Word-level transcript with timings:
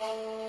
Música 0.00 0.40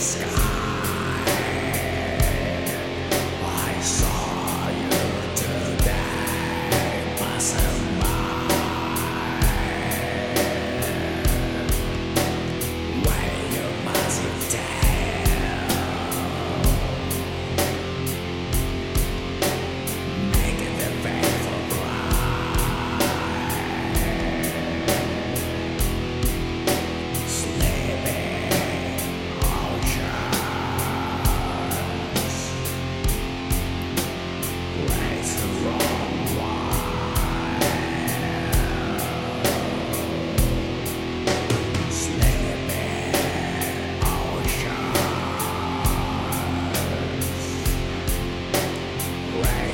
sky. 0.00 0.45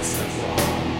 against 0.02 0.18
the 0.18 0.42
wall. 0.42 0.91